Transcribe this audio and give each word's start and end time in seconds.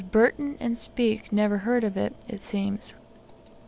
Burton 0.11 0.57
and 0.59 0.79
Speke 0.79 1.31
never 1.31 1.59
heard 1.59 1.83
of 1.83 1.95
it, 1.95 2.11
it 2.27 2.41
seems. 2.41 2.95